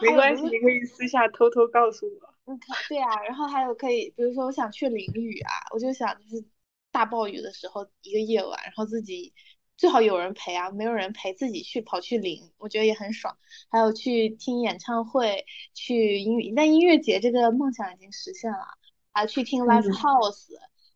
[0.00, 2.34] 没关系，你可以私下偷偷告诉我。
[2.46, 6.44] 嗯，对啊，然后还有可以，比如说我想去淋雨啊，我就想就是
[6.90, 9.32] 大暴雨的时候一个夜晚，然后自己
[9.76, 13.36] 最好有人陪啊，没有人陪自己去跑去淋，我觉得也很爽。
[13.70, 18.66] 还有去听演唱会，去音乐，但音乐节这个梦想已经实现了，
[19.12, 20.48] 啊去听 live house，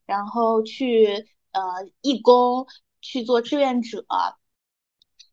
[0.07, 1.62] 然后去呃
[2.00, 2.66] 义工，
[3.00, 4.04] 去做志愿者。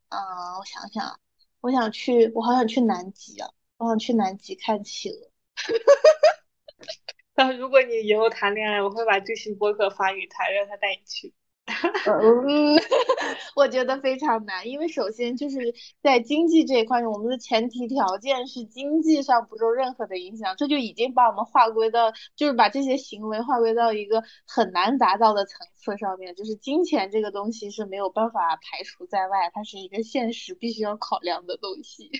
[0.08, 0.18] 嗯，
[0.58, 1.18] 我想想。
[1.62, 3.48] 我想去，我好想去南极啊！
[3.78, 5.30] 我想去南极看企鹅。
[7.34, 11.32] 那如果你以后谈恋爱，我会把这期博客发给他，让他带你去。
[12.06, 12.76] 嗯，
[13.54, 15.58] 我觉得非常难，因为首先就是
[16.02, 32.10] 在经济这一块，我们的前提条件是经济上不受任何的影响，这就已经把我们划归到，就是把这些行为划归到一个很难达到的层次上面，就是金钱这个东西是没有办法排除在外，它是一个现实必须要考量的东西。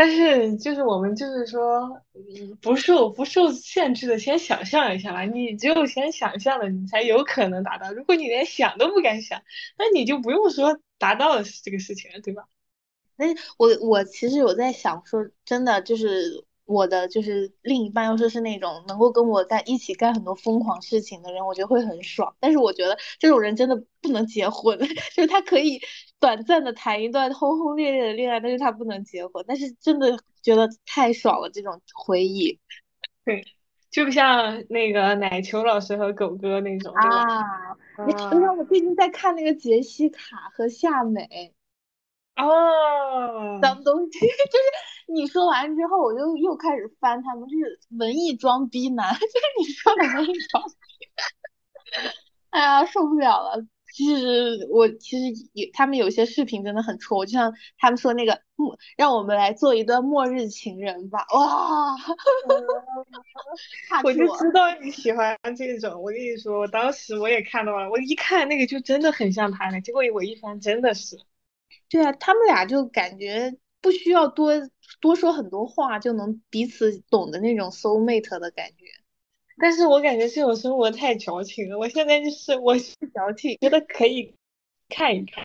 [0.00, 2.00] 但是就是我们就是说，
[2.62, 5.24] 不受不受限制的，先想象一下吧。
[5.26, 7.92] 你只有先想象了，你才有可能达到。
[7.92, 9.42] 如果你连想都不敢想，
[9.76, 12.44] 那你就不用说达到了这个事情了，对吧？
[13.18, 22.32] 但是我我其实有在想说，真的就是我的就是另一半要是是那种能够跟我在一起干很多疯狂事情的人，我觉得会很爽。
[22.38, 24.78] 但是我觉得这种人真的不能结婚，
[25.12, 25.80] 就是他可以
[26.20, 29.44] 短暂的谈一段轰轰烈烈的恋爱，但是他不能结婚。
[29.48, 32.60] 但是真的觉得太爽了，这种回忆
[33.24, 33.44] 对，
[33.90, 36.94] 就像那个奶球老师和狗哥那种？
[36.94, 37.76] 啊！
[38.06, 41.52] 你啊知道我最近在看那个杰西卡和夏美。
[42.36, 49.26] 哦，脏东西， 就是你说完之后，我就又开始翻他们，就是文艺装逼男， 就是
[49.58, 50.76] 你说的文艺装逼，
[52.50, 53.66] 哎呀，受不了了。
[53.92, 61.96] 其实我其实有他们有些视频真的很戳我，就像他们说那个末，让我们来做一段末日情人吧，哇，
[63.88, 66.00] 踏我就知道你喜欢这种。
[66.00, 69.80] 我跟你说，我当时我也看到了，我一看那个就真的很像他呢。
[69.80, 71.18] 结果我一翻，真的是。
[71.90, 74.52] 对啊，他们俩就感觉不需要多
[75.00, 78.86] 多说很多话就能彼此懂的那种 soul mate 的感觉。
[79.58, 81.78] 但是我感觉这种生活太矫情了。
[81.78, 84.34] 我现在就是我是矫情，觉得可以
[84.88, 85.44] 看一看。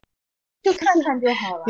[0.63, 1.65] 就看看就好了。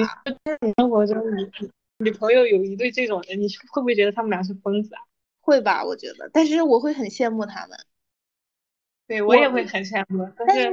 [0.78, 5.01] 生活中你你朋友有一对这种人，你会不会觉得他们俩是疯子啊？
[5.41, 7.78] 会吧，我觉得，但是我会很羡慕他们，
[9.05, 10.69] 对我也会很羡慕，但是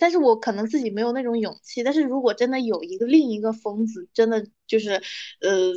[0.00, 1.82] 但是，我可能自己没有那种勇气。
[1.82, 4.90] 但是如果真的有一个另一个疯子，真的就是
[5.40, 5.72] 呃，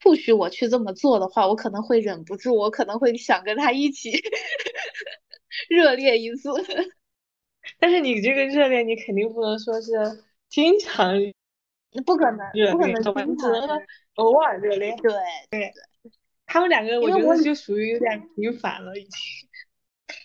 [0.00, 4.10] 不许我去这么做的话，我可能会忍不住，我可能会想跟他一起
[5.68, 6.50] 热烈一次。
[7.78, 9.92] 但是你这个热恋，你肯定不能说是
[10.48, 11.14] 经常
[12.04, 12.86] 不可能，不可？
[13.66, 13.80] 能
[14.16, 14.96] 偶尔热恋。
[14.98, 15.12] 对
[15.50, 15.72] 对。
[16.46, 19.10] 他们两个，我觉得就属于有点频繁了，已经。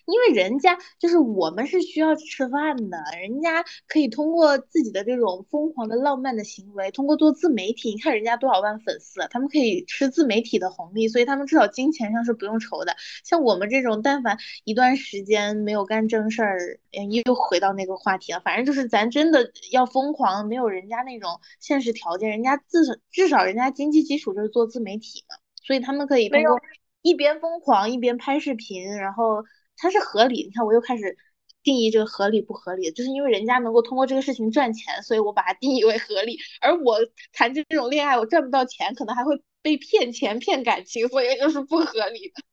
[0.06, 12.96] 因为人家就是我们是需要吃饭的，人家可以通过自己的这种疯狂的浪漫的行为，通过做自媒体，你看人家多少万粉丝啊，他们可以吃自媒体的红利，所以他们至少金钱上是不用愁的。
[13.24, 18.40] 像我们这种，但凡一段时间没有干正事儿，嗯又回到那个话题了。
[18.40, 26.60] 反正就是咱真的要疯狂，没有人家那种现实条件，人家至少至少人家经济基础就是做自媒体嘛，所以他们可以通过
[27.02, 29.44] 一边疯狂一边拍视频，然后
[29.80, 30.44] 它是合理。
[30.44, 31.18] 你看，我又开始
[31.64, 36.38] 定义这个合理不合理，就是因为人家能够通过这个事情赚钱，所以我把它定义为合理。
[36.62, 36.98] 而我
[37.34, 42.44] 谈这种恋爱，我赚不到钱，可能还会被骗钱、骗感情，所以就是不合理的。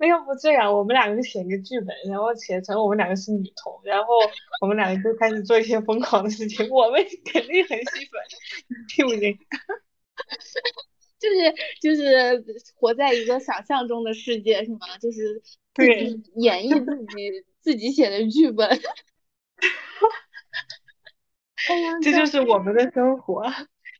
[0.00, 4.14] 那要不这样，我们两个就写一个剧本，然后写成我们两个是女同，然后
[4.60, 8.20] 我们两个就开始做一些疯狂的事情，我们肯定很吸粉，
[8.68, 9.38] 你信不信？
[11.80, 14.78] 就是就是活在一个想象中的世界，是吗？
[15.00, 15.40] 就是
[15.74, 18.68] 自对己 演绎自己自己写的剧本。
[22.02, 23.44] 这就是我们的生活，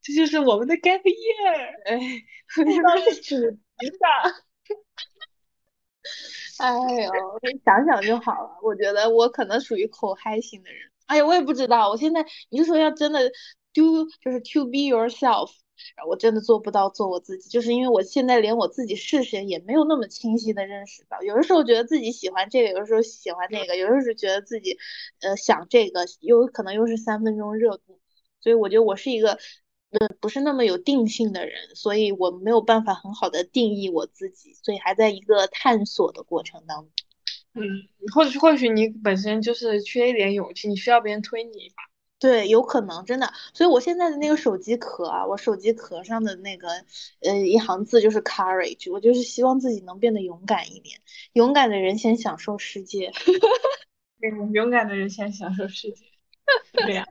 [0.02, 1.98] 这就是我们的 gap year，哎，
[2.82, 3.40] 到了主题
[3.90, 3.98] 的。
[6.58, 7.10] 哎呦，
[7.64, 8.58] 想想就好了。
[8.62, 10.90] 我觉得我可能属于口嗨型的人。
[11.06, 11.88] 哎呀，我也不知道。
[11.88, 13.30] 我现在你就说要真的
[13.72, 15.50] do 就是 to be yourself，
[16.08, 21.22] 我真的做不到做我自己，就是因为我现在连我自己是谁也没有那么清晰的认识到。
[21.22, 24.78] 有的时候觉得自己喜欢这个，有的时候喜欢那个，有的时候觉得自己
[25.20, 28.00] 呃想这个，有可能又是三分钟热度。
[28.40, 29.38] 所以我觉得我是一个。
[29.96, 36.90] 呃，不是那么有定性的人，所以我没有办法很好的定义我自己，所以还在一个探索的过程当中。
[37.54, 37.62] 嗯，
[38.12, 41.93] 或者或许你本身就是缺一点勇气，你需要别人推你一把。
[42.24, 43.30] 对，有可能真的。
[43.52, 46.70] 所以我现在的那个手机壳啊，我手机壳上的那个
[47.20, 50.98] 呃一行字就是 courage，我就是希望自己能变得勇敢一点。
[51.34, 53.12] 勇敢的人先享受世界。
[54.24, 56.06] 嗯，勇敢的人先享受世界，
[56.72, 57.06] 是这样。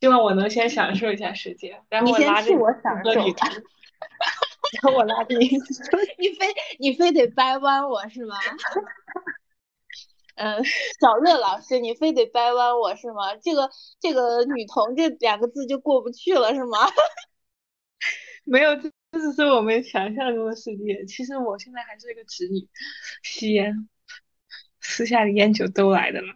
[0.00, 3.46] 希望我能先享受一下世界，然后我拉着替我享受和旅途，
[4.80, 5.48] 然后我拉着你。
[6.18, 6.46] 你非
[6.78, 8.36] 你非得掰弯我是吗？
[10.36, 10.62] 嗯，
[11.00, 13.36] 小乐老师，你非得掰弯我是吗？
[13.36, 13.70] 这个
[14.00, 16.78] 这个女童这两个字就过不去了是吗？
[18.44, 21.04] 没有，这这只是我们想象中的世界。
[21.06, 22.68] 其实我现在还是一个直女，
[23.22, 23.88] 吸烟，
[24.80, 26.34] 私下里烟酒都来的了。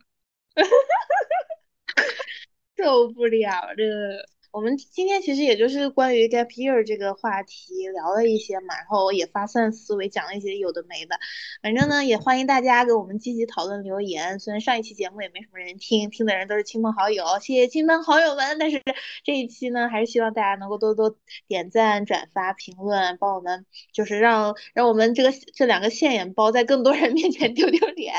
[2.77, 4.29] 受不了这个。
[4.51, 11.19] 我们今天其实也就是关于 gap year 这个话题聊了一些嘛，然后也发散思维讲了一些有的没的，
[11.63, 14.39] 反正呢也欢迎大家给我们积极讨论留言。
[14.39, 18.59] 虽然上一期节目也没什么人听，听的人都是亲朋好友，谢谢亲朋好友们。
[18.59, 18.83] 但是
[19.23, 28.15] 这一期呢，还是希望大家能够多多点赞、转发、评论，帮我们就是让让我们这个这两个现眼包在更多人面前丢丢脸。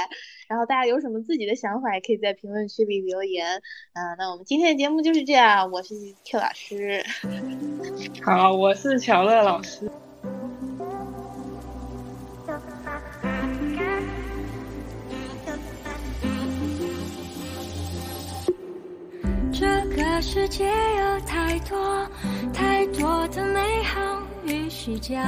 [0.49, 3.61] 然后大家有什么自己的想法，也可以在评论区里留言。
[3.93, 5.69] 嗯，那我们今天的节目就是这样。
[5.69, 5.93] 我是
[6.25, 7.05] Q 老师，
[8.23, 9.87] 好，我是乔乐老师。
[20.22, 22.07] 世界有太多
[22.53, 23.99] 太多的美好。
[24.43, 25.24] 与虚假，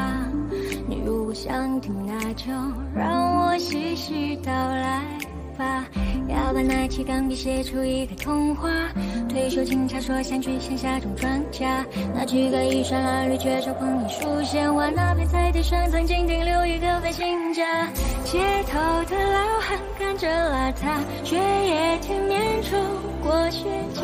[0.88, 2.52] 你如果想听，那就
[2.96, 5.02] 让我细细道来
[5.58, 5.86] 吧。
[6.28, 8.70] 要把那期钢笔写出一个童话。
[9.30, 11.66] 退休警察说想去乡下种庄稼。
[12.14, 14.90] 那几个衣衫褴褛却少碰一束鲜花。
[14.90, 17.88] 那片菜地上曾经停留一个飞行家。
[18.24, 18.40] 街
[18.72, 18.80] 头
[19.10, 22.76] 的老汉看着邋遢，却也体面出
[23.24, 24.02] 过雪家。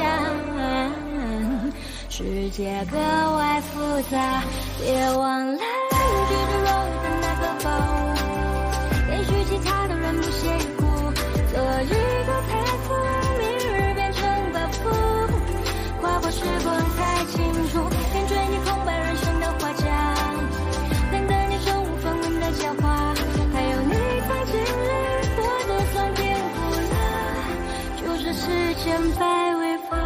[2.10, 4.41] 世界格外复杂，
[4.80, 5.60] 别忘了邻
[6.28, 7.68] 居的落雨的那个包，
[28.98, 29.98] 世间百味法。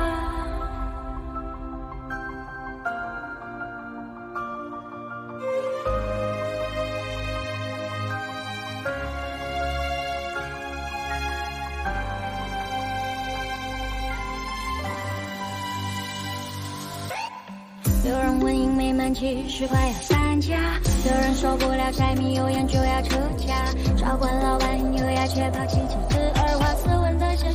[18.04, 20.58] 有人问英美满几时快要散家，
[21.06, 23.56] 有人受不了柴米油盐就要出家，
[23.96, 26.21] 少管老板优雅却抛弃妻子，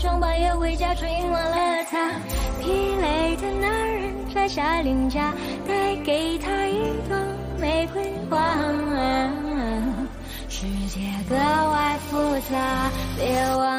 [0.07, 1.52] 上半夜回家却赢了
[1.90, 2.12] 他。
[2.61, 5.34] 疲累的男人摘下脸颊，
[5.66, 6.78] 带给她一
[7.09, 7.16] 朵
[7.59, 8.38] 玫瑰花。
[10.48, 12.16] 世界格外复
[12.48, 12.88] 杂，
[13.18, 13.76] 别忘